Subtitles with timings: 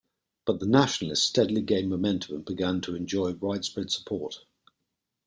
[0.45, 4.43] But the nationalists steadily gained momentum and began to enjoy widespread support.